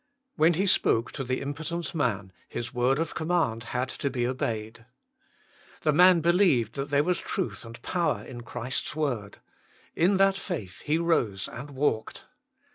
[0.35, 4.87] When He spoke to the impotent man His word of command had to be obeyed.
[5.81, 9.41] The man believed that there was truth and power in Christ s word;
[9.95, 12.23] in that faith he rose and walked.